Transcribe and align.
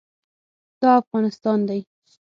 دا 0.81 0.89
افغانستان 1.01 1.59
دی. 1.67 1.81